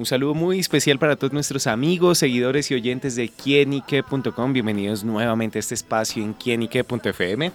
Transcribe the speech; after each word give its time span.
Un 0.00 0.06
saludo 0.06 0.32
muy 0.32 0.58
especial 0.58 0.98
para 0.98 1.16
todos 1.16 1.34
nuestros 1.34 1.66
amigos, 1.66 2.16
seguidores 2.16 2.70
y 2.70 2.74
oyentes 2.74 3.16
de 3.16 3.28
quienique.com. 3.28 4.50
Bienvenidos 4.54 5.04
nuevamente 5.04 5.58
a 5.58 5.60
este 5.60 5.74
espacio 5.74 6.24
en 6.24 6.32
quienique.fm. 6.32 7.52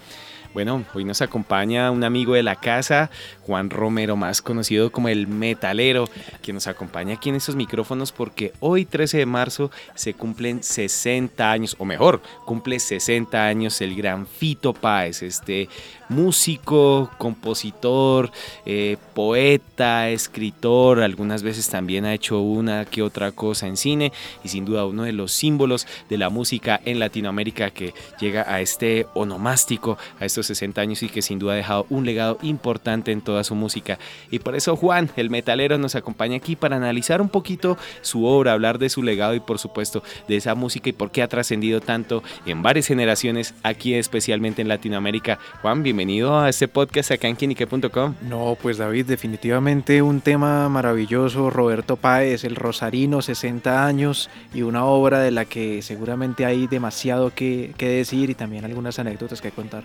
Bueno, 0.56 0.86
hoy 0.94 1.04
nos 1.04 1.22
acompaña 1.22 1.92
un 1.92 2.06
amigo 2.06 2.34
de 2.34 2.42
la 2.42 2.56
casa, 2.56 3.12
Juan 3.42 3.70
Romero, 3.70 4.16
más 4.16 4.42
conocido 4.42 4.90
como 4.90 5.10
el 5.10 5.28
metalero, 5.28 6.08
que 6.42 6.54
nos 6.54 6.68
acompaña 6.68 7.16
aquí 7.16 7.28
en 7.28 7.36
estos 7.36 7.58
micrófonos 7.58 8.14
porque 8.14 8.54
hoy 8.62 8.86
13 8.86 9.18
de 9.18 9.26
marzo 9.26 9.70
se 9.96 10.14
cumplen 10.14 10.64
60 10.64 11.52
años, 11.52 11.76
o 11.78 11.84
mejor, 11.84 12.22
cumple 12.46 12.80
60 12.80 13.46
años 13.46 13.82
el 13.82 13.98
gran 13.98 14.26
Fito 14.26 14.74
Páez, 14.74 15.24
este 15.24 15.68
músico, 16.08 17.12
compositor, 17.18 18.32
eh, 18.66 18.96
poeta, 19.14 20.10
escritor, 20.10 21.02
algunas 21.02 21.44
veces 21.44 21.68
también 21.68 22.06
ha 22.06 22.14
hecho 22.14 22.40
una 22.40 22.86
que 22.86 23.02
otra 23.02 23.32
cosa 23.32 23.68
en 23.68 23.76
cine 23.76 24.14
y 24.44 24.50
sin 24.50 24.66
duda 24.66 24.86
uno 24.86 25.04
de 25.04 25.12
los 25.12 25.32
símbolos 25.32 25.88
de 26.10 26.18
la 26.18 26.30
música 26.30 26.80
en 26.86 27.00
Latinoamérica 27.00 27.72
que 27.72 27.94
llega 28.20 28.46
a 28.48 28.62
este 28.62 29.08
onomástico, 29.16 29.98
a 30.20 30.26
estos 30.26 30.45
60 30.48 30.82
años 30.82 31.04
y 31.04 31.10
que 31.10 31.22
sin 31.22 31.40
duda 31.40 31.54
ha 31.54 31.58
dejado 31.58 31.86
un 31.90 32.06
legado 32.06 32.38
importante 32.42 33.12
en 33.12 33.22
toda 33.22 33.44
su 33.44 33.56
música. 33.56 34.00
Y 34.32 34.40
por 34.40 34.56
eso 34.56 34.76
Juan, 34.76 35.10
el 35.16 35.30
metalero, 35.30 35.78
nos 35.78 35.96
acompaña 35.96 36.38
aquí 36.38 36.56
para 36.56 36.76
analizar 36.76 37.22
un 37.22 37.30
poquito 37.30 37.78
su 38.02 38.26
obra, 38.26 38.54
hablar 38.54 38.80
de 38.80 38.90
su 38.90 39.04
legado 39.04 39.36
y 39.36 39.40
por 39.40 39.60
supuesto 39.60 40.04
de 40.28 40.38
esa 40.38 40.56
música 40.56 40.90
y 40.90 40.94
por 40.94 41.12
qué 41.12 41.22
ha 41.22 41.28
trascendido 41.28 41.82
tanto 41.82 42.24
en 42.46 42.62
varias 42.62 42.88
generaciones 42.88 43.54
aquí 43.64 43.94
especialmente 43.94 44.62
en 44.62 44.68
Latinoamérica. 44.68 45.40
Juan, 45.62 45.84
bienvenido 45.84 46.40
a 46.40 46.50
este 46.50 46.68
podcast 46.68 47.12
acá 47.12 47.28
en 47.28 47.36
quinique.com. 47.36 48.16
No, 48.22 48.58
pues 48.62 48.78
David, 48.78 49.06
definitivamente 49.06 50.02
un 50.02 50.22
tema 50.22 50.70
maravilloso. 50.70 51.50
Roberto 51.50 51.98
Páez, 51.98 52.44
el 52.44 52.56
Rosarino, 52.56 53.22
60 53.22 53.86
años 53.86 54.30
y 54.54 54.62
una 54.62 54.86
obra 54.86 55.20
de 55.20 55.32
la 55.32 55.46
que 55.46 55.82
seguramente 55.82 56.46
hay 56.46 56.68
demasiado 56.68 57.34
que, 57.34 57.74
que 57.78 57.88
decir 57.88 58.30
y 58.30 58.36
también 58.36 58.66
algunas 58.66 59.00
anécdotas 59.00 59.42
que 59.42 59.52
contar. 59.52 59.84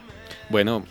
Bueno, 0.51 0.83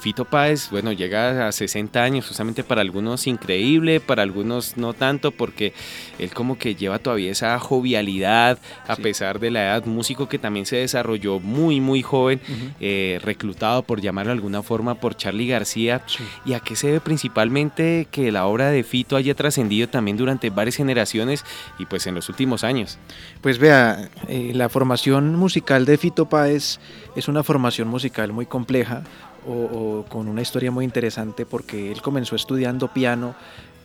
Fito 0.00 0.24
Páez, 0.24 0.70
bueno, 0.70 0.92
llega 0.92 1.46
a 1.46 1.52
60 1.52 2.02
años, 2.02 2.26
justamente 2.26 2.64
para 2.64 2.80
algunos 2.80 3.26
increíble, 3.26 4.00
para 4.00 4.22
algunos 4.22 4.76
no 4.76 4.94
tanto, 4.94 5.30
porque 5.30 5.74
él 6.18 6.32
como 6.32 6.58
que 6.58 6.74
lleva 6.74 6.98
todavía 6.98 7.30
esa 7.30 7.58
jovialidad, 7.58 8.58
a 8.88 8.96
pesar 8.96 9.38
de 9.40 9.50
la 9.50 9.64
edad, 9.64 9.84
músico 9.84 10.28
que 10.28 10.38
también 10.38 10.64
se 10.64 10.76
desarrolló 10.76 11.38
muy, 11.38 11.80
muy 11.80 12.02
joven, 12.02 12.40
eh, 12.80 13.20
reclutado, 13.22 13.82
por 13.82 14.00
llamarlo 14.00 14.30
de 14.30 14.38
alguna 14.38 14.62
forma, 14.62 14.94
por 14.94 15.16
Charlie 15.16 15.48
García. 15.48 16.02
¿Y 16.46 16.54
a 16.54 16.60
qué 16.60 16.76
se 16.76 16.86
debe 16.88 17.00
principalmente 17.00 18.08
que 18.10 18.32
la 18.32 18.46
obra 18.46 18.70
de 18.70 18.82
Fito 18.82 19.16
haya 19.16 19.34
trascendido 19.34 19.88
también 19.88 20.16
durante 20.16 20.50
varias 20.50 20.76
generaciones 20.76 21.44
y 21.78 21.86
pues 21.86 22.06
en 22.06 22.14
los 22.14 22.28
últimos 22.28 22.64
años? 22.64 22.98
Pues 23.42 23.58
vea, 23.58 24.08
eh, 24.28 24.52
la 24.54 24.68
formación 24.68 25.36
musical 25.36 25.84
de 25.84 25.98
Fito 25.98 26.28
Páez 26.28 26.80
es 27.16 27.28
una 27.28 27.42
formación 27.42 27.88
musical 27.88 28.32
muy 28.32 28.46
compleja, 28.46 29.02
o, 29.46 30.04
con 30.08 30.28
una 30.28 30.42
historia 30.42 30.70
muy 30.70 30.84
interesante 30.84 31.46
porque 31.46 31.90
él 31.90 32.02
comenzó 32.02 32.36
estudiando 32.36 32.88
piano 32.88 33.34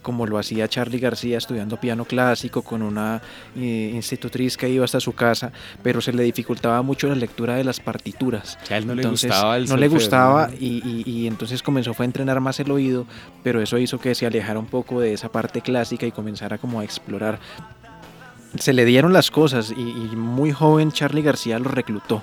como 0.02 0.28
lo 0.28 0.38
hacía 0.38 0.68
Charlie 0.68 1.00
García 1.00 1.40
estudiando 1.40 1.78
piano 1.78 2.06
clásico 2.06 2.62
con 2.62 2.84
una 2.84 3.24
eh, 3.56 3.92
institutriz 3.92 4.56
que 4.56 4.70
iba 4.70 4.86
hasta 4.86 5.00
su 5.00 5.14
casa, 5.14 5.52
pero 5.82 6.00
se 6.00 6.14
le 6.14 6.22
dificultaba 6.22 6.84
mucho 6.84 7.08
la 7.08 7.16
lectura 7.16 7.56
de 7.56 7.64
las 7.64 7.80
partituras. 7.80 8.60
a 8.70 8.78
él 8.78 8.86
no 8.86 8.94
le 8.94 9.08
gustaba 9.08 9.58
No 9.58 9.78
le 9.78 9.88
gustaba 9.88 10.52
y, 10.60 11.04
y, 11.08 11.26
entonces 11.26 11.64
comenzó 11.64 11.96
fue 11.96 12.06
a 12.06 12.08
entrenar 12.08 12.40
más 12.40 12.60
el 12.60 12.70
oído, 12.70 13.08
pero 13.42 13.64
eso 13.64 13.80
hizo 13.80 13.98
que 13.98 14.14
se 14.14 14.28
alejara 14.28 14.60
un 14.60 14.68
poco 14.68 15.02
de 15.02 15.12
esa 15.12 15.30
parte 15.30 15.62
clásica 15.62 16.06
y 16.06 16.12
comenzara 16.12 16.60
como 16.60 16.82
a 16.82 16.84
explorar. 16.84 17.40
Se 18.60 18.74
le 18.74 18.86
dieron 18.86 19.12
las 19.12 19.32
cosas 19.32 19.74
y, 19.76 19.82
y 19.82 20.16
muy 20.16 20.52
joven 20.52 20.92
Charlie 20.92 21.24
García 21.24 21.58
lo 21.58 21.72
reclutó 21.72 22.22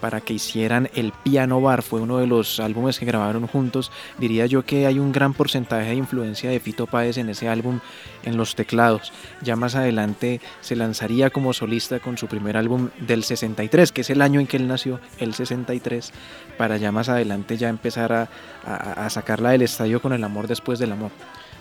para 0.00 0.20
que 0.20 0.34
hicieran 0.34 0.88
el 0.94 1.12
Piano 1.12 1.60
Bar. 1.60 1.82
Fue 1.82 2.00
uno 2.00 2.18
de 2.18 2.26
los 2.26 2.60
álbumes 2.60 2.98
que 2.98 3.06
grabaron 3.06 3.46
juntos. 3.46 3.90
Diría 4.18 4.46
yo 4.46 4.64
que 4.64 4.86
hay 4.86 4.98
un 4.98 5.12
gran 5.12 5.34
porcentaje 5.34 5.90
de 5.90 5.96
influencia 5.96 6.50
de 6.50 6.60
Fito 6.60 6.86
Páez 6.86 7.18
en 7.18 7.28
ese 7.28 7.48
álbum 7.48 7.80
en 8.24 8.36
los 8.36 8.54
teclados. 8.54 9.12
Ya 9.42 9.56
más 9.56 9.74
adelante 9.74 10.40
se 10.60 10.76
lanzaría 10.76 11.30
como 11.30 11.52
solista 11.52 12.00
con 12.00 12.18
su 12.18 12.26
primer 12.26 12.56
álbum 12.56 12.90
del 13.00 13.24
63, 13.24 13.92
que 13.92 14.00
es 14.02 14.10
el 14.10 14.22
año 14.22 14.40
en 14.40 14.46
que 14.46 14.56
él 14.56 14.68
nació, 14.68 15.00
el 15.18 15.34
63, 15.34 16.12
para 16.56 16.76
ya 16.76 16.92
más 16.92 17.08
adelante 17.08 17.56
ya 17.56 17.68
empezar 17.68 18.12
a, 18.12 18.28
a 18.64 19.10
sacarla 19.10 19.50
del 19.50 19.62
estadio 19.62 20.00
con 20.00 20.12
el 20.12 20.24
amor 20.24 20.46
después 20.46 20.78
del 20.78 20.92
amor. 20.92 21.10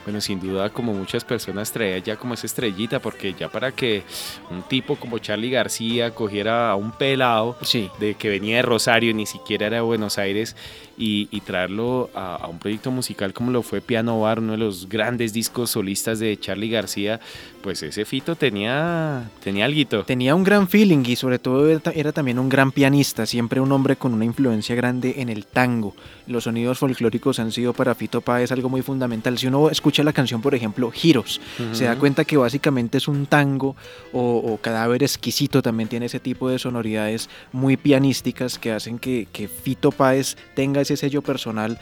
Bueno, 0.08 0.22
sin 0.22 0.40
duda, 0.40 0.70
como 0.70 0.94
muchas 0.94 1.26
personas 1.26 1.70
traía 1.70 1.98
ya 1.98 2.16
como 2.16 2.34
esa 2.34 2.48
estrellita, 2.48 3.02
porque 3.02 3.34
ya 3.34 3.50
para 3.50 3.74
que 3.74 4.04
un 4.50 4.64
tipo 4.64 4.96
como 4.96 5.20
Charlie 5.20 5.50
García 5.50 6.12
cogiera 6.12 6.72
a 6.72 6.78
un 6.78 6.94
pelado 6.94 7.58
de 8.00 8.16
que 8.16 8.30
venía 8.30 8.56
de 8.56 8.62
Rosario, 8.62 9.14
ni 9.14 9.26
siquiera 9.26 9.68
era 9.68 9.76
de 9.76 9.82
Buenos 9.82 10.18
Aires, 10.18 10.56
y, 10.98 11.42
traerlo 11.42 12.10
a, 12.16 12.48
un 12.50 12.58
proyecto 12.58 12.90
musical 12.90 13.34
como 13.34 13.52
lo 13.52 13.62
fue 13.62 13.82
Piano 13.82 14.20
Bar, 14.20 14.40
uno 14.40 14.54
de 14.54 14.58
los 14.58 14.90
grandes 14.90 15.32
discos 15.32 15.72
solistas 15.72 16.20
de 16.20 16.38
Charlie 16.40 16.70
García, 16.70 17.20
pues 17.62 17.84
ese 17.84 18.04
Fito 18.06 18.36
tenía, 18.36 19.30
tenía 19.44 19.66
algo. 19.66 20.04
Tenía 20.06 20.34
un 20.34 20.44
gran 20.44 20.68
feeling 20.68 21.04
y 21.06 21.16
sobre 21.16 21.38
todo 21.38 21.70
era, 21.70 22.12
también 22.12 22.40
un 22.40 22.50
gran 22.50 22.72
pianista, 22.72 23.26
siempre 23.26 23.62
un 23.62 23.72
hombre 23.72 23.96
con 23.96 24.14
una 24.14 24.26
influencia 24.26 24.76
grande 24.76 25.16
en 25.18 25.30
el 25.30 25.46
tango. 25.46 25.94
Los 26.26 26.46
sonidos 26.46 26.80
folclóricos 26.80 27.40
han 27.40 27.52
sido 27.52 27.74
para 27.74 27.94
Fito 27.94 28.22
Páez 28.22 28.52
algo 28.52 28.70
muy 28.70 28.82
fundamental. 28.82 29.38
Si 29.38 29.48
uno 29.48 29.70
escucha 29.70 29.97
la 30.04 30.14
canción, 30.14 30.42
por 30.42 30.56
ejemplo, 30.56 30.92
Giros, 30.92 31.42
se 31.72 31.86
da 31.86 31.96
cuenta 31.96 32.26
que 32.26 32.38
básicamente 32.38 32.98
es 32.98 33.08
un 33.08 33.26
tango 33.26 33.76
o, 34.14 34.58
Cadáver 34.62 35.04
Exquisito 35.04 35.62
también 35.62 35.88
tiene 35.88 36.08
ese 36.08 36.20
tipo 36.20 36.50
de 36.50 36.60
sonoridades 36.60 37.30
muy 37.52 37.78
pianísticas 37.78 38.58
que 38.60 38.72
hacen 38.72 39.00
que, 39.00 39.28
que 39.32 39.48
Fito 39.48 39.92
Páez 39.92 40.36
tenga 40.56 40.82
ese 40.82 40.98
sello 40.98 41.22
personal 41.22 41.80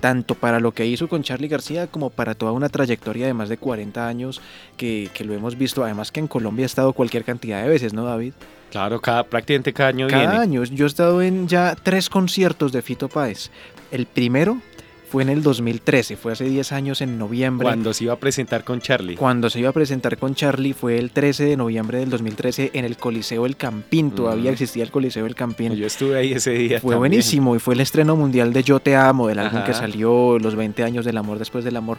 tanto 0.00 0.34
para 0.34 0.60
lo 0.60 0.72
que 0.72 0.86
hizo 0.86 1.08
con 1.08 1.22
Charlie 1.22 1.48
García 1.48 1.86
como 1.86 2.10
para 2.10 2.34
toda 2.34 2.52
una 2.52 2.68
trayectoria 2.68 3.26
de 3.26 3.34
más 3.34 3.48
de 3.48 3.56
40 3.56 4.06
años 4.06 4.40
que, 4.76 5.10
lo 5.20 5.34
hemos 5.34 5.58
visto, 5.58 5.84
además 5.84 6.12
que 6.12 6.20
en 6.20 6.28
Colombia 6.28 6.64
ha 6.64 6.66
estado 6.66 6.92
cualquier 6.92 7.24
cantidad 7.24 7.62
de 7.62 7.68
veces, 7.68 7.92
¿no 7.92 8.04
David? 8.04 8.32
Claro, 8.70 9.00
cada, 9.00 9.24
prácticamente 9.24 9.72
cada 9.72 9.88
año 9.90 10.08
cada 10.08 10.40
año, 10.40 10.62
yo 10.64 10.84
he 10.84 10.88
estado 10.88 11.22
en 11.22 11.48
ya 11.48 11.74
tres 11.74 12.08
conciertos 12.08 12.72
de 12.72 12.82
Fito 12.82 13.08
Páez. 13.08 13.50
El 13.90 14.06
primero 14.06 14.60
fue 15.08 15.22
en 15.22 15.30
el 15.30 15.42
2013, 15.42 16.16
fue 16.16 16.32
hace 16.32 16.44
10 16.44 16.72
años 16.72 17.00
en 17.00 17.18
noviembre. 17.18 17.64
Cuando 17.64 17.94
se 17.94 18.04
iba 18.04 18.12
a 18.12 18.18
presentar 18.18 18.62
con 18.64 18.80
Charlie. 18.80 19.16
Cuando 19.16 19.48
se 19.48 19.58
iba 19.58 19.70
a 19.70 19.72
presentar 19.72 20.18
con 20.18 20.34
Charlie 20.34 20.74
fue 20.74 20.98
el 20.98 21.10
13 21.10 21.44
de 21.44 21.56
noviembre 21.56 21.98
del 21.98 22.10
2013 22.10 22.72
en 22.74 22.84
el 22.84 22.96
Coliseo 22.96 23.46
El 23.46 23.56
Campín, 23.56 24.10
todavía 24.10 24.50
existía 24.50 24.82
el 24.84 24.90
Coliseo 24.90 25.26
El 25.26 25.34
Campín. 25.34 25.74
Yo 25.74 25.86
estuve 25.86 26.18
ahí 26.18 26.32
ese 26.32 26.52
día. 26.52 26.80
Fue 26.80 26.96
buenísimo 26.96 27.56
y 27.56 27.58
fue 27.58 27.74
el 27.74 27.80
estreno 27.80 28.16
mundial 28.16 28.52
de 28.52 28.62
Yo 28.62 28.80
Te 28.80 28.96
Amo, 28.96 29.28
del 29.28 29.38
álbum 29.38 29.64
que 29.64 29.74
salió 29.74 30.38
los 30.38 30.54
20 30.54 30.84
años 30.84 31.04
del 31.04 31.16
amor 31.16 31.38
después 31.38 31.64
del 31.64 31.76
amor. 31.76 31.98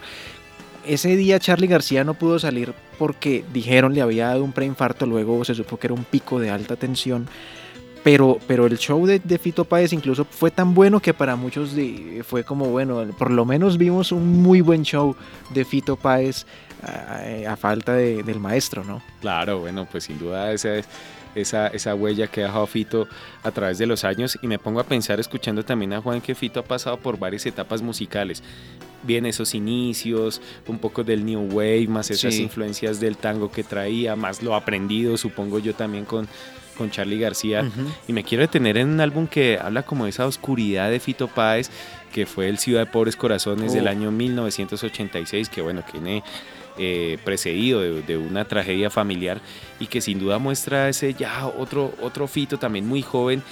Ese 0.86 1.16
día 1.16 1.40
Charlie 1.40 1.68
García 1.68 2.04
no 2.04 2.14
pudo 2.14 2.40
salir 2.40 2.74
porque 2.98 3.44
dijeron 3.54 3.94
le 3.94 4.02
había 4.02 4.28
dado 4.28 4.44
un 4.44 4.54
preinfarto, 4.54 5.06
luego 5.06 5.44
se 5.46 5.56
supo 5.56 5.78
que 5.78 5.88
era 5.88 5.94
un 5.94 6.04
pico 6.04 6.40
de 6.40 6.50
alta 6.50 6.76
tensión 6.76 7.28
pero, 8.04 8.40
pero 8.48 8.66
el 8.66 8.78
show 8.78 9.06
de, 9.06 9.20
Fito 9.38 9.66
Páez 9.66 9.94
incluso 9.94 10.26
fue 10.26 10.52
tan 10.52 10.74
bueno 10.74 11.00
que 11.00 11.14
para 11.14 11.36
muchos 11.36 11.76
fue 12.24 12.44
como, 12.44 12.66
bueno, 12.66 13.06
por 13.18 13.32
lo 13.32 13.46
menos 13.46 13.78
vimos 13.78 14.12
un 14.12 14.42
muy 14.42 14.62
buen 14.62 14.84
show 14.84 15.16
de 15.50 15.66
Fito 15.66 15.96
Páez 15.96 16.46
a, 17.48 17.56
falta 17.56 17.94
del 17.94 18.40
maestro, 18.40 18.84
¿no? 18.84 19.02
Claro, 19.22 19.60
bueno, 19.60 19.88
pues 19.90 20.06
sin 20.06 20.18
duda 20.18 20.52
esa 20.54 20.82
esa, 21.36 21.68
esa 21.68 21.96
huella 21.96 22.28
que 22.28 22.42
ha 22.42 22.46
dejado 22.46 22.68
Fito 22.68 23.08
a 23.44 23.52
través 23.52 23.78
de 23.78 23.86
los 23.86 24.04
años 24.04 24.38
y 24.42 24.48
me 24.48 24.60
pongo 24.60 24.80
a 24.80 24.84
pensar 24.84 25.20
escuchando 25.20 25.64
también 25.64 25.94
a 25.94 26.02
Juan 26.02 26.22
que 26.22 26.36
Fito 26.36 26.60
ha 26.60 26.64
pasado 26.64 26.98
por 26.98 27.18
varias 27.18 27.46
etapas 27.46 27.82
musicales. 27.82 28.44
Bien 29.04 29.26
esos 29.26 29.56
inicios, 29.56 30.42
un 30.68 30.78
poco 30.78 31.04
del 31.04 31.26
New 31.26 31.48
Wave, 31.52 31.88
más 31.88 32.12
esas 32.12 32.36
influencias 32.36 33.00
del 33.00 33.16
tango 33.16 33.52
que 33.52 33.64
traía, 33.64 34.16
más 34.16 34.44
lo 34.44 34.56
aprendido, 34.56 35.16
supongo 35.18 35.60
yo 35.60 35.74
también 35.74 36.04
con, 36.04 36.28
con 36.80 36.90
Charlie 36.90 37.20
García. 37.20 37.70
Y 38.08 38.14
me 38.14 38.24
quiero 38.24 38.42
detener 38.42 38.78
en 38.78 38.88
un 38.88 39.02
álbum 39.02 39.28
que 39.28 39.60
habla 39.62 39.84
como 39.84 40.06
de 40.06 40.12
esa 40.12 40.26
oscuridad 40.26 40.90
de 40.90 41.02
Fito 41.02 41.28
Páez, 41.28 41.70
que 42.14 42.26
fue 42.26 42.48
el 42.48 42.58
Ciudad 42.58 42.86
de 42.86 42.92
Pobres 42.92 43.18
Corazones 43.18 43.74
del 43.74 43.88
año 43.88 44.12
1986, 44.12 45.50
que 45.50 45.62
bueno, 45.62 45.84
tiene 45.92 46.24
eh, 46.78 47.18
precedido 47.26 47.82
de, 47.82 48.18
una 48.18 48.46
tragedia 48.46 48.90
familiar 48.90 49.42
y 49.78 49.88
que 49.88 50.00
sin 50.00 50.20
duda 50.20 50.40
muestra 50.40 50.88
ese 50.88 51.14
ya 51.14 51.48
otro, 51.48 51.94
otro 52.02 52.26
Fito 52.28 52.58
también 52.58 52.88
muy 52.88 53.02
joven 53.02 53.44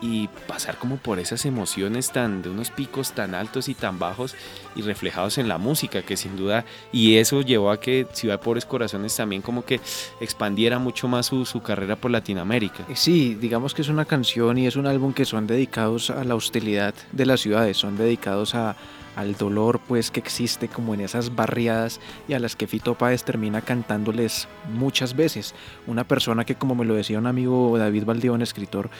y 0.00 0.28
pasar 0.46 0.78
como 0.78 0.96
por 0.96 1.18
esas 1.18 1.44
emociones 1.44 2.12
tan 2.12 2.42
de 2.42 2.50
unos 2.50 2.70
picos 2.70 3.12
tan 3.12 3.34
altos 3.34 3.68
y 3.68 3.74
tan 3.74 3.98
bajos 3.98 4.34
y 4.76 4.82
reflejados 4.82 5.38
en 5.38 5.48
la 5.48 5.58
música 5.58 6.02
que 6.02 6.16
sin 6.16 6.36
duda 6.36 6.64
y 6.92 7.16
eso 7.16 7.42
llevó 7.42 7.70
a 7.70 7.80
que 7.80 8.06
Ciudad 8.12 8.38
de 8.38 8.44
Pobres 8.44 8.64
Corazones 8.64 9.16
también 9.16 9.42
como 9.42 9.64
que 9.64 9.80
expandiera 10.20 10.78
mucho 10.78 11.08
más 11.08 11.26
su, 11.26 11.44
su, 11.44 11.62
carrera 11.62 11.96
por 11.96 12.10
Latinoamérica. 12.10 12.84
Eh, 12.88 12.96
sí, 12.96 13.34
digamos 13.34 13.74
que 13.74 13.82
es 13.82 13.88
una 13.88 14.04
canción 14.04 14.58
y 14.58 14.66
es 14.66 14.76
un 14.76 14.86
álbum 14.86 15.12
que 15.12 15.24
son 15.24 15.46
dedicados 15.46 16.10
a 16.10 16.24
la 16.24 16.34
hostilidad 16.34 16.94
de 17.12 17.26
las 17.26 17.40
ciudades, 17.40 17.76
son 17.76 17.96
dedicados 17.96 18.54
a, 18.54 18.76
al 19.18 19.34
dolor 19.34 19.80
pues 19.80 20.12
que 20.12 20.20
existe 20.20 20.68
como 20.68 20.94
en 20.94 21.00
esas 21.00 21.34
barriadas 21.34 22.00
y 22.28 22.34
a 22.34 22.38
las 22.38 22.54
que 22.54 22.68
Fito 22.68 22.94
Páez 22.94 23.24
termina 23.24 23.62
cantándoles 23.62 24.46
muchas 24.72 25.16
veces. 25.16 25.56
Una 25.88 26.04
persona 26.04 26.44
que 26.44 26.54
como 26.54 26.76
me 26.76 26.84
lo 26.84 26.94
decía 26.94 27.18
un 27.18 27.26
amigo 27.26 27.76
David 27.76 28.04
Valdeón, 28.04 28.42
escritor, 28.42 28.90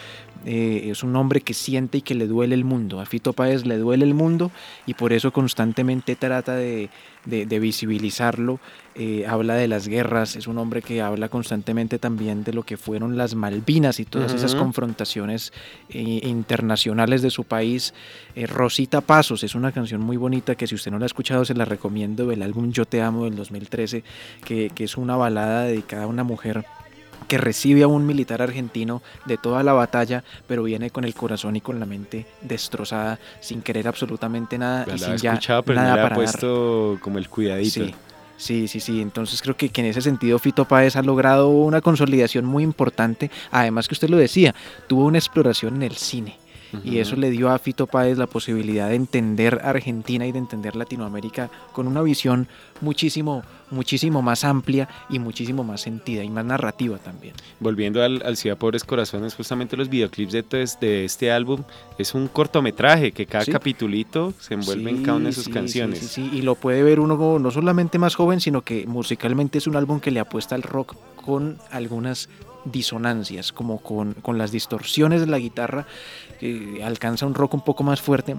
eh, 0.44 0.88
es 0.90 1.04
un 1.04 1.14
hombre 1.14 1.40
que 1.40 1.54
siente 1.54 1.98
y 1.98 2.02
que 2.02 2.16
le 2.16 2.26
duele 2.26 2.56
el 2.56 2.64
mundo. 2.64 3.00
A 3.00 3.06
Fito 3.06 3.32
Páez 3.32 3.64
le 3.64 3.78
duele 3.78 4.04
el 4.04 4.14
mundo 4.14 4.50
y 4.86 4.94
por 4.94 5.12
eso 5.12 5.32
constantemente 5.32 6.16
trata 6.16 6.56
de, 6.56 6.90
de, 7.28 7.58
visibilizarlo. 7.58 8.60
Eh, 8.94 9.26
habla 9.28 9.54
de 9.54 9.68
las 9.68 9.86
guerras, 9.86 10.34
es 10.34 10.48
un 10.48 10.58
hombre 10.58 10.82
que 10.82 11.02
habla 11.02 11.28
constantemente 11.28 11.98
también 11.98 12.42
de 12.42 12.52
lo 12.52 12.64
que 12.64 12.76
fueron 12.76 13.16
las 13.16 13.34
Malvinas 13.34 14.00
y 14.00 14.04
todas 14.04 14.32
esas 14.32 14.56
confrontaciones 14.56 15.52
eh, 15.90 16.20
internacionales 16.24 17.22
de 17.22 17.30
su 17.30 17.44
país. 17.44 17.94
Rosita 18.34 19.00
Pasos 19.00 19.44
es 19.44 19.54
una 19.54 19.70
canción 19.72 20.00
muy 20.00 20.16
bonita 20.16 20.56
que 20.56 20.66
si 20.66 20.74
usted 20.74 20.90
no 20.90 20.98
la 20.98 21.04
ha 21.04 21.06
escuchado 21.06 21.44
se 21.44 21.54
la 21.54 21.64
recomiendo, 21.64 22.32
el 22.32 22.42
álbum 22.42 22.72
Yo 22.72 22.86
Te 22.86 23.02
Amo 23.02 23.24
del 23.24 23.36
2013, 23.36 24.02
que, 24.44 24.70
que 24.74 24.84
es 24.84 24.96
una 24.96 25.16
balada 25.16 25.64
dedicada 25.64 26.04
a 26.04 26.08
una 26.08 26.24
mujer 26.24 26.64
que 27.26 27.38
recibe 27.38 27.82
a 27.82 27.88
un 27.88 28.06
militar 28.06 28.42
argentino 28.42 29.02
de 29.26 29.36
toda 29.36 29.62
la 29.62 29.72
batalla, 29.72 30.24
pero 30.46 30.62
viene 30.62 30.90
con 30.90 31.04
el 31.04 31.14
corazón 31.14 31.56
y 31.56 31.60
con 31.60 31.80
la 31.80 31.86
mente 31.86 32.26
destrozada, 32.40 33.18
sin 33.40 33.62
querer 33.62 33.88
absolutamente 33.88 34.58
nada 34.58 34.86
y 34.94 34.98
sin 34.98 35.16
ya 35.16 35.38
pero 35.62 35.80
nada 35.80 35.96
no 35.96 36.02
para 36.02 36.14
puesto 36.14 36.98
como 37.02 37.18
el 37.18 37.28
cuidadito. 37.28 37.84
Sí. 37.84 37.94
Sí, 38.38 38.68
sí, 38.68 38.78
sí. 38.78 39.02
Entonces 39.02 39.42
creo 39.42 39.56
que, 39.56 39.68
que, 39.68 39.80
en 39.80 39.88
ese 39.88 40.00
sentido 40.00 40.38
Fito 40.38 40.64
Páez 40.64 40.94
ha 40.94 41.02
logrado 41.02 41.48
una 41.48 41.80
consolidación 41.80 42.44
muy 42.44 42.62
importante. 42.62 43.32
Además 43.50 43.88
que 43.88 43.94
usted 43.94 44.08
lo 44.08 44.16
decía, 44.16 44.54
tuvo 44.86 45.06
una 45.06 45.18
exploración 45.18 45.74
en 45.74 45.82
el 45.82 45.96
cine. 45.96 46.37
Y 46.84 46.98
eso 46.98 47.16
le 47.16 47.30
dio 47.30 47.50
a 47.50 47.58
Fito 47.58 47.86
Páez 47.86 48.18
la 48.18 48.26
posibilidad 48.26 48.88
de 48.88 48.94
entender 48.94 49.60
Argentina 49.64 50.26
y 50.26 50.32
de 50.32 50.38
entender 50.38 50.76
Latinoamérica 50.76 51.50
con 51.72 51.86
una 51.86 52.02
visión 52.02 52.48
muchísimo, 52.80 53.42
muchísimo 53.70 54.22
más 54.22 54.44
amplia 54.44 54.88
y 55.08 55.18
muchísimo 55.18 55.64
más 55.64 55.80
sentida 55.80 56.22
y 56.22 56.30
más 56.30 56.44
narrativa 56.44 56.98
también. 56.98 57.34
Volviendo 57.60 58.02
al, 58.02 58.22
al 58.24 58.36
Ciudad 58.36 58.56
Pobres 58.56 58.84
Corazones, 58.84 59.34
justamente 59.34 59.76
los 59.76 59.88
videoclips 59.88 60.32
de, 60.32 60.68
de, 60.80 61.04
este 61.04 61.30
álbum 61.30 61.62
es 61.98 62.14
un 62.14 62.28
cortometraje 62.28 63.12
que 63.12 63.26
cada 63.26 63.46
capitulito 63.46 64.32
se 64.38 64.54
envuelve 64.54 64.90
en 64.90 65.02
cada 65.02 65.16
una 65.16 65.26
de 65.28 65.32
sus 65.32 65.44
sí, 65.44 65.50
canciones. 65.50 66.00
Sí, 66.00 66.06
sí, 66.06 66.30
y 66.32 66.42
lo 66.42 66.54
puede 66.54 66.82
ver 66.82 67.00
uno 67.00 67.38
no 67.38 67.50
solamente 67.50 67.98
más 67.98 68.14
joven, 68.14 68.40
sino 68.40 68.62
que 68.62 68.86
musicalmente 68.86 69.58
es 69.58 69.66
un 69.66 69.76
álbum 69.76 70.00
que 70.00 70.10
le 70.10 70.20
apuesta 70.20 70.54
al 70.54 70.62
rock 70.62 70.96
con 71.16 71.58
algunas 71.70 72.28
disonancias, 72.70 73.52
como 73.52 73.78
con, 73.80 74.14
con 74.14 74.38
las 74.38 74.52
distorsiones 74.52 75.20
de 75.20 75.26
la 75.26 75.38
guitarra 75.38 75.86
que 76.40 76.82
alcanza 76.84 77.26
un 77.26 77.34
rock 77.34 77.54
un 77.54 77.64
poco 77.64 77.82
más 77.82 78.00
fuerte 78.00 78.36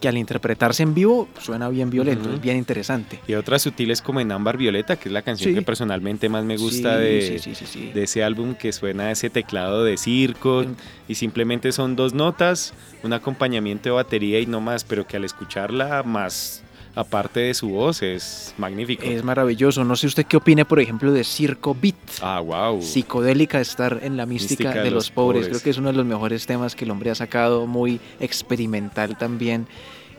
que 0.00 0.08
al 0.08 0.18
interpretarse 0.18 0.82
en 0.82 0.94
vivo 0.94 1.28
suena 1.40 1.68
bien 1.68 1.88
violento, 1.88 2.28
uh 2.28 2.32
-huh. 2.32 2.34
es 2.34 2.40
bien 2.40 2.56
interesante. 2.56 3.20
Y 3.28 3.34
otras 3.34 3.62
sutiles 3.62 4.02
como 4.02 4.18
en 4.20 4.32
Ámbar 4.32 4.56
Violeta, 4.56 4.96
que 4.96 5.08
es 5.08 5.12
la 5.12 5.22
canción 5.22 5.50
Sí. 5.50 5.54
que 5.54 5.62
personalmente 5.62 6.28
más 6.28 6.44
me 6.44 6.56
gusta 6.56 6.96
Sí, 6.96 7.02
de, 7.04 7.38
sí. 7.38 7.90
de 7.94 8.02
ese 8.02 8.24
álbum, 8.24 8.56
que 8.56 8.72
suena 8.72 9.12
ese 9.12 9.30
teclado 9.30 9.84
de 9.84 9.96
circo 9.96 10.64
y 11.06 11.14
simplemente 11.14 11.70
son 11.70 11.94
dos 11.94 12.14
notas, 12.14 12.74
un 13.04 13.12
acompañamiento 13.12 13.90
de 13.90 13.94
batería 13.94 14.40
y 14.40 14.46
no 14.46 14.60
más, 14.60 14.82
pero 14.82 15.06
que 15.06 15.18
al 15.18 15.24
escucharla 15.24 16.02
más 16.02 16.64
aparte 16.94 17.40
de 17.40 17.54
su 17.54 17.68
voz 17.68 18.02
es 18.02 18.54
magnífico. 18.58 19.04
Es 19.04 19.24
maravilloso. 19.24 19.84
No 19.84 19.96
sé 19.96 20.06
usted 20.06 20.26
qué 20.26 20.36
opine, 20.36 20.64
por 20.64 20.80
ejemplo, 20.80 21.12
de 21.12 21.24
Circo 21.24 21.76
Beat. 21.80 21.94
ah, 22.20 22.40
wow. 22.40 22.82
Psicodélica 22.82 23.60
estar 23.60 24.00
en 24.02 24.16
la 24.16 24.26
mística, 24.26 24.70
de, 24.70 24.90
los, 24.90 25.10
pobres. 25.10 25.48
Creo 25.48 25.60
que 25.60 25.70
es 25.70 25.78
uno 25.78 25.88
de 25.88 25.96
los 25.96 26.06
mejores 26.06 26.46
temas 26.46 26.74
que 26.74 26.84
el 26.84 26.90
hombre 26.90 27.10
ha 27.10 27.14
sacado, 27.14 27.66
muy 27.66 28.00
experimental 28.20 29.16
también. 29.16 29.66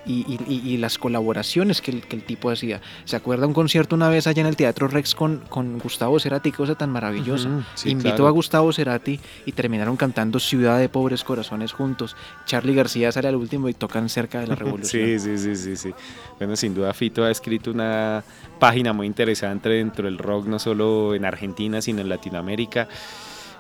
Y, 0.06 0.26
y, 0.28 0.62
y, 0.66 0.78
las 0.78 0.98
colaboraciones 0.98 1.82
que 1.82 1.92
el, 1.92 2.02
que 2.02 2.18
el, 2.18 2.24
tipo 2.24 2.50
hacía. 2.50 2.82
¿Se 3.06 3.16
acuerda 3.16 3.48
un 3.48 3.54
concierto 3.54 3.96
una 3.96 4.10
vez 4.10 4.28
allá 4.28 4.42
en 4.42 4.48
el 4.48 4.58
Teatro 4.58 4.90
Rex 4.90 5.16
con, 5.16 5.40
con 5.48 5.80
Gustavo 5.80 6.20
Cerati? 6.20 6.52
Qué 6.52 6.58
cosa 6.58 6.76
tan 6.76 6.90
maravillosa. 6.90 7.48
Uh 7.48 7.52
-huh, 7.60 7.66
sí, 7.76 7.90
Invitó 7.92 8.16
claro. 8.16 8.28
a 8.28 8.32
Gustavo 8.32 8.74
Cerati 8.74 9.18
y 9.46 9.52
terminaron 9.54 9.96
cantando 9.96 10.40
Ciudad 10.40 10.78
de 10.78 10.90
Pobres 10.90 11.24
Corazones 11.24 11.72
juntos. 11.72 12.18
Charlie 12.46 12.76
García 12.76 13.14
sale 13.14 13.30
al 13.30 13.38
último 13.38 13.70
y 13.70 13.74
tocan 13.74 14.10
cerca 14.10 14.42
de 14.42 14.48
la 14.48 14.56
revolución. 14.64 15.06
Sí, 15.06 15.20
sí, 15.20 15.38
sí, 15.38 15.56
sí, 15.56 15.76
sí. 15.78 15.94
Bueno, 16.38 16.58
sin 16.58 16.74
duda 16.74 16.94
Fito 16.94 17.24
ha 17.24 17.32
escrito 17.32 17.72
una 17.72 18.26
página 18.60 18.92
muy 18.92 19.08
interesante 19.08 19.70
dentro 19.70 20.06
del 20.06 20.18
rock, 20.18 20.48
no 20.48 20.60
solo 20.60 21.16
en 21.16 21.24
Argentina, 21.24 21.82
sino 21.82 22.02
en 22.02 22.10
Latinoamérica. 22.10 22.90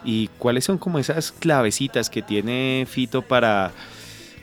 ¿Y 0.06 0.28
cuáles 0.38 0.66
son 0.66 0.78
como 0.78 1.00
esas 1.00 1.32
clavecitas 1.32 2.10
que 2.10 2.22
tiene 2.22 2.86
Fito 2.90 3.22
para 3.22 3.72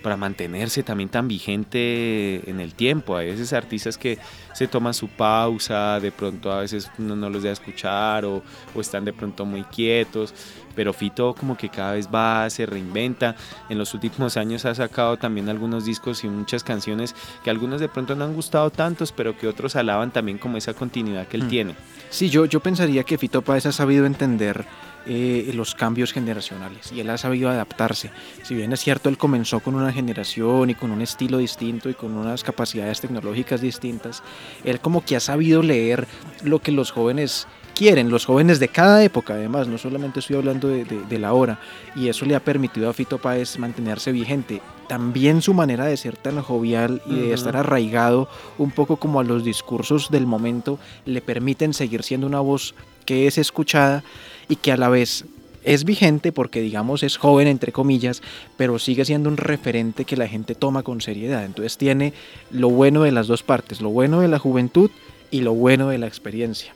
para 0.02 0.16
mantenerse 0.16 0.82
también 0.82 1.08
tan 1.08 1.28
vigente 1.28 2.48
en 2.50 2.60
el 2.60 2.74
tiempo. 2.74 3.16
Hay 3.16 3.30
veces 3.30 3.52
artistas 3.52 3.96
que 3.98 4.18
se 4.54 4.66
toman 4.66 4.94
su 4.94 5.08
pausa, 5.08 6.00
de 6.00 6.12
pronto 6.12 6.50
a 6.52 6.60
veces 6.60 6.90
uno 6.98 7.16
no 7.16 7.30
los 7.30 7.42
deja 7.42 7.52
escuchar 7.52 8.24
o, 8.24 8.42
o, 8.74 8.80
están 8.80 9.04
de 9.04 9.12
pronto 9.12 9.44
muy 9.44 9.62
quietos, 9.64 10.34
pero 10.74 10.92
Fito 10.92 11.34
como 11.34 11.56
que 11.56 11.68
cada 11.68 11.92
vez 11.92 12.08
va, 12.12 12.48
se 12.50 12.66
reinventa. 12.66 13.36
En 13.68 13.78
los 13.78 13.94
últimos 13.94 14.36
años 14.36 14.64
ha 14.64 14.74
sacado 14.74 15.16
también 15.16 15.48
algunos 15.48 15.84
discos 15.84 16.24
y 16.24 16.28
muchas 16.28 16.64
canciones 16.64 17.14
que 17.44 17.50
algunos 17.50 17.80
de 17.80 17.88
pronto 17.88 18.14
no 18.14 18.24
han 18.24 18.34
gustado 18.34 18.70
tantos, 18.70 19.12
pero 19.12 19.36
que 19.36 19.46
otros 19.46 19.76
alaban 19.76 20.10
también 20.10 20.38
como 20.38 20.56
esa 20.56 20.74
continuidad 20.74 21.26
que 21.26 21.36
él 21.36 21.44
Mm. 21.44 21.48
tiene. 21.48 21.74
Sí, 22.10 22.28
yo, 22.28 22.44
yo 22.44 22.60
pensaría 22.60 23.04
que 23.04 23.18
Fito 23.18 23.42
Páez 23.42 23.66
ha 23.66 23.72
sabido 23.72 24.04
entender 24.04 24.64
eh, 25.06 25.50
los 25.54 25.74
cambios 25.74 26.12
generacionales 26.12 26.92
y 26.92 27.00
él 27.00 27.10
ha 27.10 27.18
sabido 27.18 27.48
adaptarse. 27.48 28.10
Si 28.42 28.54
bien 28.54 28.72
es 28.72 28.80
cierto, 28.80 29.08
él 29.08 29.18
comenzó 29.18 29.60
con 29.60 29.74
una 29.74 29.92
generación 29.92 30.70
y 30.70 30.74
con 30.74 30.90
un 30.90 31.02
estilo 31.02 31.38
distinto 31.38 31.88
y 31.88 31.94
con 31.94 32.16
unas 32.16 32.44
capacidades 32.44 33.00
tecnológicas 33.00 33.60
distintas, 33.60 34.22
él 34.64 34.80
como 34.80 35.04
que 35.04 35.16
ha 35.16 35.20
sabido 35.20 35.62
leer 35.62 36.06
lo 36.42 36.58
que 36.60 36.72
los 36.72 36.90
jóvenes 36.90 37.46
quieren, 37.74 38.10
los 38.10 38.26
jóvenes 38.26 38.60
de 38.60 38.68
cada 38.68 39.02
época 39.02 39.34
además, 39.34 39.66
no 39.66 39.78
solamente 39.78 40.20
estoy 40.20 40.36
hablando 40.36 40.68
de, 40.68 40.84
de, 40.84 41.02
de 41.02 41.18
la 41.18 41.32
hora, 41.32 41.58
y 41.96 42.08
eso 42.08 42.26
le 42.26 42.34
ha 42.34 42.40
permitido 42.44 42.90
a 42.90 42.92
Fito 42.92 43.16
Páez 43.16 43.58
mantenerse 43.58 44.12
vigente. 44.12 44.60
También 44.86 45.40
su 45.40 45.54
manera 45.54 45.86
de 45.86 45.96
ser 45.96 46.16
tan 46.16 46.42
jovial 46.42 47.00
y 47.06 47.14
de 47.14 47.22
uh 47.22 47.30
-huh. 47.30 47.34
estar 47.34 47.56
arraigado 47.56 48.28
un 48.58 48.70
poco 48.70 48.96
como 48.96 49.18
a 49.18 49.24
los 49.24 49.44
discursos 49.44 50.10
del 50.10 50.26
momento 50.26 50.78
le 51.06 51.22
permiten 51.22 51.72
seguir 51.72 52.02
siendo 52.02 52.26
una 52.26 52.40
voz 52.40 52.74
que 53.10 53.26
es 53.26 53.38
escuchada 53.38 54.04
y 54.48 54.54
que 54.54 54.70
a 54.70 54.76
la 54.76 54.88
vez 54.88 55.24
es 55.64 55.82
vigente 55.82 56.30
porque 56.30 56.60
digamos 56.60 57.02
es 57.02 57.16
joven 57.16 57.48
entre 57.48 57.72
comillas, 57.72 58.22
pero 58.56 58.78
sigue 58.78 59.04
siendo 59.04 59.28
un 59.28 59.36
referente 59.36 60.04
que 60.04 60.16
la 60.16 60.28
gente 60.28 60.54
toma 60.54 60.84
con 60.84 61.00
seriedad. 61.00 61.44
Entonces 61.44 61.76
tiene 61.76 62.12
lo 62.52 62.70
bueno 62.70 63.02
de 63.02 63.10
las 63.10 63.26
dos 63.26 63.42
partes, 63.42 63.80
lo 63.80 63.88
bueno 63.88 64.20
de 64.20 64.28
la 64.28 64.38
juventud 64.38 64.92
y 65.32 65.40
lo 65.40 65.54
bueno 65.54 65.88
de 65.88 65.98
la 65.98 66.06
experiencia. 66.06 66.72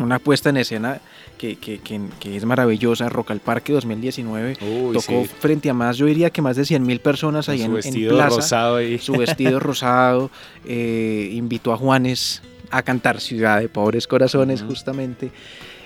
Una 0.00 0.18
puesta 0.18 0.50
en 0.50 0.56
escena 0.56 1.00
que, 1.38 1.54
que, 1.54 1.78
que, 1.78 2.00
que 2.18 2.36
es 2.36 2.44
maravillosa, 2.44 3.08
Rock 3.08 3.30
al 3.30 3.38
Parque 3.38 3.72
2019, 3.72 4.56
Uy, 4.62 4.92
tocó 4.92 5.22
sí. 5.22 5.30
frente 5.38 5.70
a 5.70 5.74
más, 5.74 5.98
yo 5.98 6.06
diría 6.06 6.30
que 6.30 6.42
más 6.42 6.56
de 6.56 6.64
100 6.64 6.82
mil 6.82 6.98
personas 6.98 7.48
ahí 7.48 7.62
en, 7.62 7.78
en, 7.80 8.08
plaza, 8.08 8.34
rosado 8.34 8.76
ahí. 8.76 8.98
su 8.98 9.12
vestido 9.12 9.60
rosado, 9.60 10.32
eh, 10.66 11.30
invitó 11.32 11.72
a 11.72 11.76
Juanes 11.76 12.42
a 12.70 12.82
cantar 12.82 13.20
Ciudad 13.20 13.60
de 13.60 13.68
Pobres 13.68 14.06
Corazones 14.06 14.62
uh 14.62 14.64
-huh. 14.64 14.68
justamente. 14.68 15.30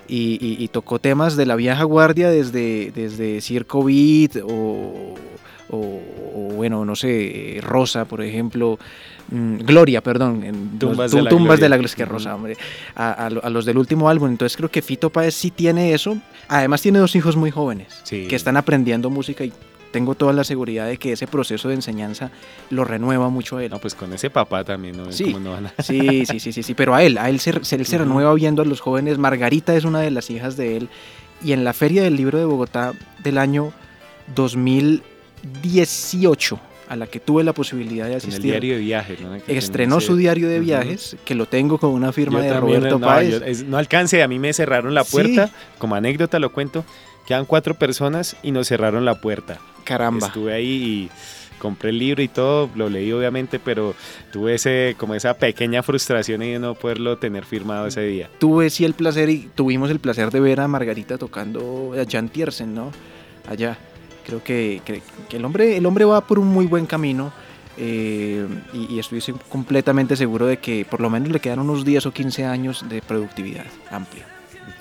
Y, 0.06 0.38
y, 0.40 0.62
y, 0.62 0.68
tocó 0.68 0.98
temas 0.98 1.34
de 1.34 1.46
la 1.46 1.56
vieja 1.56 1.82
guardia 1.84 2.28
desde, 2.28 2.92
desde 2.94 3.40
Circo 3.40 3.82
Beat 3.82 4.36
o, 4.44 5.14
o, 5.70 5.76
o, 6.34 6.52
bueno, 6.54 6.84
no 6.84 6.94
sé, 6.94 7.58
Rosa, 7.62 8.04
por 8.04 8.20
ejemplo, 8.22 8.78
mm, 9.30 9.60
Gloria, 9.60 10.02
perdón, 10.02 10.44
en, 10.44 10.78
Tumbas, 10.78 11.10
de, 11.10 11.22
la 11.22 11.30
tumbas 11.30 11.58
de 11.58 11.70
la 11.70 11.78
Gloria, 11.78 11.94
que 11.96 12.04
Rosa, 12.04 12.34
hombre, 12.34 12.58
a, 12.94 13.12
a, 13.12 13.26
a, 13.28 13.50
los 13.50 13.64
del 13.64 13.78
último 13.78 14.10
álbum. 14.10 14.28
Entonces 14.28 14.58
creo 14.58 14.70
que 14.70 14.82
Fito 14.82 15.08
Páez 15.08 15.34
sí 15.34 15.50
tiene 15.50 15.94
eso. 15.94 16.18
Además 16.48 16.82
tiene 16.82 16.98
dos 16.98 17.16
hijos 17.16 17.34
muy 17.34 17.50
jóvenes 17.50 18.02
sí. 18.02 18.26
que 18.28 18.36
están 18.36 18.58
aprendiendo 18.58 19.08
música 19.08 19.42
y 19.42 19.54
tengo 19.94 20.16
toda 20.16 20.32
la 20.32 20.42
seguridad 20.42 20.88
de 20.88 20.96
que 20.96 21.12
ese 21.12 21.28
proceso 21.28 21.68
de 21.68 21.76
enseñanza 21.76 22.32
lo 22.70 22.82
renueva 22.82 23.28
mucho 23.28 23.58
a 23.58 23.64
él. 23.64 23.70
No, 23.70 23.78
pues 23.78 23.94
con 23.94 24.12
ese 24.12 24.28
papá 24.28 24.64
también, 24.64 24.96
¿no? 24.96 25.12
Sí, 25.12 25.32
no 25.34 25.54
a... 25.54 25.60
sí, 25.84 26.26
sí, 26.26 26.40
sí, 26.40 26.52
sí, 26.52 26.64
sí, 26.64 26.74
pero 26.74 26.96
a 26.96 27.04
él, 27.04 27.16
a 27.16 27.30
él 27.30 27.38
se, 27.38 27.50
él 27.50 27.86
se 27.86 27.98
renueva 27.98 28.34
viendo 28.34 28.62
a 28.62 28.64
los 28.64 28.80
jóvenes. 28.80 29.18
Margarita 29.18 29.76
es 29.76 29.84
una 29.84 30.00
de 30.00 30.10
las 30.10 30.30
hijas 30.30 30.56
de 30.56 30.78
él. 30.78 30.88
Y 31.44 31.52
en 31.52 31.62
la 31.62 31.72
Feria 31.72 32.02
del 32.02 32.16
Libro 32.16 32.40
de 32.40 32.44
Bogotá 32.44 32.92
del 33.22 33.38
año 33.38 33.72
2018, 34.34 36.58
a 36.88 36.96
la 36.96 37.06
que 37.06 37.20
tuve 37.20 37.44
la 37.44 37.52
posibilidad 37.52 38.08
de 38.08 38.16
asistir. 38.16 38.40
En 38.40 38.46
el 38.46 38.50
diario 38.50 38.74
de 38.74 38.80
viajes, 38.80 39.20
¿no? 39.20 39.40
Que 39.44 39.56
estrenó 39.56 40.00
su 40.00 40.16
diario 40.16 40.48
de 40.48 40.58
viajes, 40.58 41.12
uh 41.12 41.16
-huh. 41.16 41.20
que 41.24 41.36
lo 41.36 41.46
tengo 41.46 41.78
con 41.78 41.90
una 41.90 42.10
firma 42.10 42.40
yo 42.40 42.46
de 42.46 42.50
también, 42.50 42.80
Roberto 42.80 42.98
no, 42.98 43.06
Páez. 43.06 43.30
Yo, 43.30 43.36
es, 43.46 43.62
no 43.62 43.78
alcance, 43.78 44.24
a 44.24 44.28
mí 44.28 44.40
me 44.40 44.52
cerraron 44.52 44.92
la 44.92 45.04
puerta, 45.04 45.46
sí. 45.46 45.52
como 45.78 45.94
anécdota 45.94 46.40
lo 46.40 46.50
cuento, 46.50 46.84
quedan 47.26 47.44
cuatro 47.44 47.74
personas 47.74 48.36
y 48.42 48.50
nos 48.52 48.68
cerraron 48.68 49.04
la 49.04 49.20
puerta. 49.20 49.58
Caramba. 49.84 50.28
Estuve 50.28 50.52
ahí 50.52 50.66
y 50.66 51.10
compré 51.58 51.90
el 51.90 51.98
libro 51.98 52.22
y 52.22 52.28
todo, 52.28 52.68
lo 52.74 52.90
leí 52.90 53.10
obviamente, 53.12 53.58
pero 53.58 53.94
tuve 54.32 54.54
ese, 54.54 54.96
como 54.98 55.14
esa 55.14 55.34
pequeña 55.34 55.82
frustración 55.82 56.40
de 56.40 56.58
no 56.58 56.74
poderlo 56.74 57.16
tener 57.16 57.44
firmado 57.44 57.86
ese 57.86 58.02
día. 58.02 58.28
Tuve 58.38 58.68
sí 58.70 58.84
el 58.84 58.94
placer 58.94 59.30
y 59.30 59.48
tuvimos 59.54 59.90
el 59.90 59.98
placer 59.98 60.30
de 60.30 60.40
ver 60.40 60.60
a 60.60 60.68
Margarita 60.68 61.16
tocando 61.16 61.94
a 61.98 62.10
Jan 62.10 62.28
Tiersen, 62.28 62.74
¿no? 62.74 62.90
Allá. 63.48 63.78
Creo 64.26 64.42
que, 64.42 64.80
que, 64.84 65.02
que, 65.28 65.36
el, 65.36 65.44
hombre, 65.44 65.76
el 65.76 65.84
hombre 65.86 66.04
va 66.04 66.26
por 66.26 66.38
un 66.38 66.48
muy 66.48 66.66
buen 66.66 66.86
camino. 66.86 67.32
eh, 67.76 68.46
y, 68.72 68.94
y, 68.94 68.98
estoy 68.98 69.20
completamente 69.48 70.16
seguro 70.16 70.46
de 70.46 70.58
que 70.58 70.84
por 70.84 71.00
lo 71.00 71.10
menos 71.10 71.30
le 71.30 71.40
quedan 71.40 71.58
unos 71.58 71.84
10 71.84 72.06
o 72.06 72.12
15 72.12 72.44
años 72.44 72.84
de 72.88 73.02
productividad 73.02 73.66
amplia. 73.90 74.26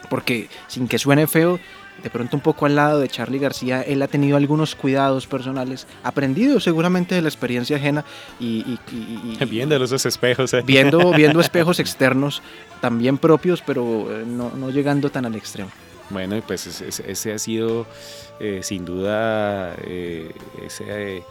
Porque 0.10 0.48
sin 0.68 0.88
que 0.88 1.00
suene 1.00 1.28
feo, 1.28 1.60
de 2.02 2.10
pronto 2.10 2.36
un 2.36 2.42
poco 2.42 2.66
al 2.66 2.76
lado 2.76 3.00
de 3.00 3.08
Charlie 3.08 3.40
García, 3.40 3.82
él 3.82 4.02
ha 4.02 4.08
tenido 4.08 4.38
algunos 4.38 4.76
cuidados 4.76 5.28
personales, 5.28 5.88
aprendido 6.04 6.60
seguramente 6.60 7.16
de 7.16 7.22
la 7.22 7.30
experiencia 7.30 7.78
ajena 7.78 8.04
y... 8.40 8.78
viendo 9.50 9.76
esos 9.84 10.06
espejos. 10.06 10.54
Eh. 10.54 10.64
Viendo, 10.66 11.12
viendo 11.16 11.40
espejos 11.40 11.80
externos, 11.80 12.42
también 12.82 13.18
propios, 13.18 13.62
pero 13.62 14.08
eh, 14.12 14.26
no, 14.26 14.52
no 14.52 14.70
llegando 14.70 15.10
tan 15.10 15.26
al 15.26 15.36
extremo. 15.36 15.70
Bueno, 16.10 16.42
pues 16.46 16.68
ese, 16.68 17.10
ese 17.10 17.34
ha 17.34 17.40
sido 17.40 17.88
eh, 18.40 18.60
sin 18.62 18.84
duda 18.86 19.74
ese 19.76 21.24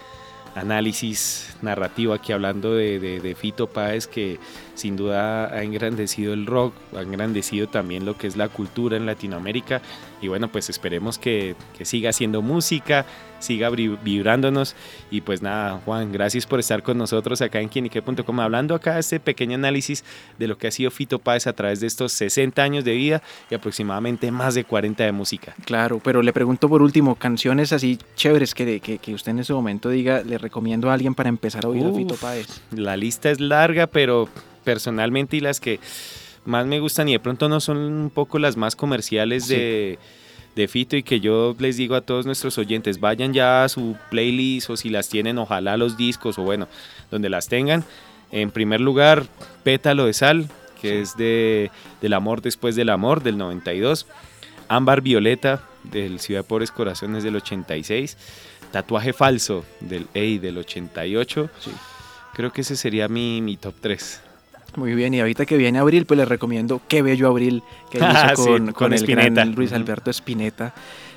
análisis 0.54 1.54
narrativo 1.62 2.12
aquí 2.12 2.32
hablando 2.32 2.74
de, 2.74 2.98
de, 2.98 3.20
de, 3.20 3.34
Fito 3.34 3.66
Páez 3.68 4.06
que 4.06 4.38
sin 4.74 4.96
duda 4.96 5.52
ha 5.52 5.62
engrandecido 5.62 6.32
el 6.32 6.46
rock, 6.46 6.74
ha 6.96 7.02
engrandecido 7.02 7.68
también 7.68 8.04
lo 8.04 8.16
que 8.16 8.26
es 8.26 8.36
la 8.36 8.48
cultura 8.48 8.96
en 8.96 9.06
Latinoamérica 9.06 9.82
y 10.20 10.28
bueno 10.28 10.48
pues 10.48 10.70
esperemos 10.70 11.18
que, 11.18 11.56
que 11.76 11.84
siga 11.84 12.10
haciendo 12.10 12.42
música, 12.42 13.04
siga 13.38 13.70
vibrándonos 13.70 14.74
y 15.10 15.20
pues 15.20 15.42
nada 15.42 15.80
Juan, 15.84 16.12
gracias 16.12 16.46
por 16.46 16.60
estar 16.60 16.82
con 16.82 16.96
nosotros 16.96 17.42
acá 17.42 17.60
en 17.60 17.68
quienique.com 17.68 18.40
hablando 18.40 18.74
acá 18.74 18.94
de 18.94 19.00
este 19.00 19.20
pequeño 19.20 19.54
análisis 19.54 20.04
de 20.38 20.48
lo 20.48 20.56
que 20.56 20.68
ha 20.68 20.70
sido 20.70 20.90
Fito 20.90 21.18
Páez 21.18 21.46
a 21.46 21.52
través 21.52 21.80
de 21.80 21.86
estos 21.86 22.12
60 22.12 22.62
años 22.62 22.84
de 22.84 22.92
vida 22.92 23.22
y 23.50 23.54
aproximadamente 23.54 24.30
más 24.30 24.54
de 24.54 24.64
40 24.64 25.04
de 25.04 25.12
música. 25.12 25.54
Claro, 25.64 26.00
pero 26.02 26.22
le 26.22 26.32
pregunto 26.32 26.68
por 26.68 26.82
último, 26.82 27.14
canciones 27.16 27.72
así 27.72 27.98
chéveres 28.14 28.54
que, 28.54 28.80
que, 28.80 28.98
que 28.98 29.14
usted 29.14 29.32
en 29.32 29.40
ese 29.40 29.52
momento 29.52 29.88
diga, 29.88 30.22
le 30.22 30.38
recomiendo 30.38 30.90
a 30.90 30.94
alguien 30.94 31.14
para 31.14 31.28
empezar 31.28 31.64
a 31.64 31.68
oír 31.68 31.84
a 31.84 31.92
Fito 31.92 32.14
Páez. 32.14 32.60
La 32.70 32.96
lista 32.96 33.30
es 33.30 33.40
larga, 33.40 33.86
pero 33.86 34.28
personalmente 34.64 35.36
y 35.36 35.40
las 35.40 35.60
que 35.60 35.80
más 36.44 36.66
me 36.66 36.80
gustan 36.80 37.08
y 37.08 37.12
de 37.12 37.20
pronto 37.20 37.48
no 37.48 37.60
son 37.60 37.76
un 37.76 38.10
poco 38.10 38.38
las 38.38 38.56
más 38.56 38.74
comerciales 38.74 39.48
de, 39.48 39.98
de, 40.56 40.68
Fito 40.68 40.96
y 40.96 41.02
que 41.02 41.20
yo 41.20 41.54
les 41.58 41.76
digo 41.76 41.94
a 41.94 42.00
todos 42.00 42.26
nuestros 42.26 42.58
oyentes, 42.58 43.00
vayan 43.00 43.32
ya 43.32 43.64
a 43.64 43.68
su 43.68 43.96
playlist 44.10 44.70
o 44.70 44.76
si 44.76 44.90
las 44.90 45.08
tienen, 45.08 45.38
ojalá 45.38 45.76
los 45.76 45.96
discos 45.96 46.38
o 46.38 46.42
bueno, 46.42 46.68
donde 47.10 47.28
las 47.28 47.48
tengan. 47.48 47.84
En 48.30 48.50
primer 48.50 48.80
lugar, 48.80 49.26
Pétalo 49.62 50.06
de 50.06 50.14
Sal, 50.14 50.48
que 50.80 51.00
es 51.00 51.16
de 51.16 51.70
Del 52.00 52.14
Amor 52.14 52.42
Después 52.42 52.74
del 52.74 52.88
Amor, 52.88 53.22
del 53.22 53.38
92. 53.38 54.06
Ámbar 54.68 55.02
Violeta, 55.02 55.62
del 55.84 56.18
Ciudad 56.18 56.40
de 56.40 56.48
Pobres 56.48 56.70
Corazones, 56.70 57.22
del 57.22 57.36
86. 57.36 58.16
Tatuaje 58.72 59.12
Falso, 59.12 59.64
del 59.80 60.08
EI, 60.14 60.38
del 60.38 60.58
88. 60.58 61.50
Creo 62.32 62.52
que 62.52 62.62
ese 62.62 62.74
sería 62.74 63.06
mi, 63.08 63.42
mi 63.42 63.58
top 63.58 63.74
3. 63.80 64.22
Muy 64.76 64.94
bien, 64.94 65.12
y 65.12 65.20
ahorita 65.20 65.44
que 65.44 65.56
viene 65.56 65.78
abril, 65.78 66.06
pues 66.06 66.18
les 66.18 66.28
recomiendo 66.28 66.80
Qué 66.88 67.02
Bello 67.02 67.28
Abril, 67.28 67.62
que 67.90 67.98
hizo 67.98 68.06
ah, 68.08 68.32
con, 68.34 68.72
con, 68.72 68.92
el 68.92 69.06
gran 69.06 69.54
Luis 69.54 69.72
Alberto 69.72 70.10
Spinetta. 70.10 70.74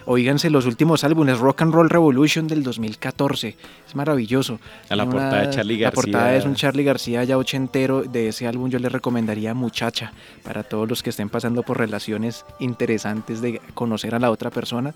Oíganse 0.08 0.52
los 0.52 0.68
últimos 0.68 1.04
álbumes, 1.04 1.40
Rock 1.40 1.64
and 1.64 1.74
Roll 1.74 1.90
Revolution 1.90 2.48
del 2.48 2.62
2014. 2.62 3.56
Es 3.88 3.96
maravilloso. 3.96 4.60
A 4.90 4.96
la 4.96 5.06
portada 5.06 5.42
de 5.42 5.50
Charlie 5.50 5.80
García. 5.80 5.88
La 5.88 5.92
portada 5.92 6.36
es 6.36 6.46
un 6.46 6.54
Charlie 6.54 6.84
García 6.84 7.24
ya 7.24 7.40
ochentero. 7.40 8.04
De 8.04 8.28
ese 8.28 8.46
álbum 8.46 8.70
yo 8.70 8.78
les 8.78 8.92
recomendaría 8.92 9.56
Muchacha, 9.56 10.14
para 10.44 10.62
todos 10.62 10.88
los 10.88 11.02
que 11.02 11.10
estén 11.10 11.30
pasando 11.30 11.64
por 11.64 11.80
relaciones 11.80 12.46
interesantes 12.60 13.42
de 13.42 13.60
conocer 13.74 14.14
a 14.14 14.20
la 14.20 14.30
otra 14.30 14.52
persona. 14.52 14.94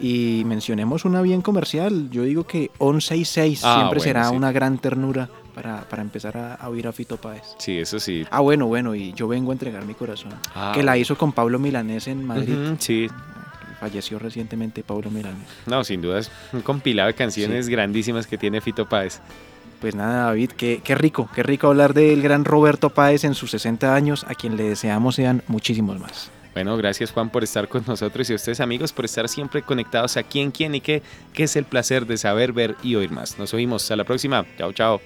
Y 0.00 0.42
mencionemos 0.46 1.04
una 1.04 1.20
bien 1.20 1.42
comercial. 1.42 2.08
Yo 2.10 2.22
digo 2.22 2.44
que 2.44 2.70
11 2.78 3.16
y 3.18 3.24
6 3.26 3.60
ah, 3.62 3.76
siempre 3.76 4.00
será 4.00 4.30
una 4.30 4.52
gran 4.52 4.78
ternura 4.78 5.28
para, 5.56 5.80
para, 5.80 6.02
empezar 6.02 6.36
a, 6.36 6.68
oír 6.68 6.86
a 6.86 6.92
Fito 6.92 7.16
Páez. 7.16 7.42
Sí, 7.56 7.78
eso 7.78 7.98
sí. 7.98 8.24
Ah, 8.30 8.40
bueno, 8.40 8.66
bueno, 8.66 8.94
y 8.94 9.12
yo 9.14 9.26
vengo 9.26 9.50
a 9.50 9.54
entregar 9.54 9.84
mi 9.86 9.94
corazón. 9.94 10.32
Ah, 10.54 10.72
que 10.74 10.82
la 10.82 10.98
hizo 10.98 11.16
con 11.16 11.32
Pablo 11.32 11.58
Milanés 11.58 12.06
en 12.06 12.24
Madrid. 12.24 12.54
sí 12.78 13.08
falleció 13.80 14.18
recientemente 14.18 14.82
Pablo 14.82 15.10
Miranda. 15.10 15.44
No, 15.66 15.84
sin 15.84 16.00
duda 16.00 16.18
es 16.18 16.30
un 16.52 16.62
compilado 16.62 17.08
de 17.08 17.14
canciones 17.14 17.68
grandísimas 17.68 18.26
que 18.26 18.38
tiene 18.38 18.60
Fito 18.60 18.88
Páez. 18.88 19.20
Pues 19.80 19.94
nada, 19.94 20.26
David, 20.26 20.52
qué, 20.56 20.80
qué, 20.82 20.94
rico, 20.94 21.28
qué 21.34 21.42
rico 21.42 21.66
hablar 21.66 21.92
del 21.92 22.22
gran 22.22 22.44
Roberto 22.44 22.90
Páez 22.90 23.24
en 23.24 23.34
sus 23.34 23.50
60 23.50 23.94
años, 23.94 24.24
a 24.28 24.34
quien 24.34 24.56
le 24.56 24.64
deseamos 24.64 25.16
sean 25.16 25.42
muchísimos 25.48 26.00
más. 26.00 26.30
Bueno, 26.56 26.74
gracias 26.78 27.12
Juan 27.12 27.28
por 27.28 27.44
estar 27.44 27.68
con 27.68 27.84
nosotros 27.86 28.30
y 28.30 28.32
a 28.32 28.36
ustedes 28.36 28.60
amigos 28.60 28.90
por 28.90 29.04
estar 29.04 29.28
siempre 29.28 29.60
conectados 29.60 30.16
aquí 30.16 30.40
en 30.40 30.50
Quién 30.50 30.74
y 30.74 30.80
qué, 30.80 31.02
que 31.34 31.42
es 31.42 31.54
el 31.54 31.66
placer 31.66 32.06
de 32.06 32.16
saber, 32.16 32.54
ver 32.54 32.76
y 32.82 32.94
oír 32.94 33.10
más. 33.10 33.38
Nos 33.38 33.52
oímos, 33.52 33.90
a 33.90 33.96
la 33.96 34.04
próxima. 34.04 34.46
Chao, 34.56 34.72
chao. 34.72 35.02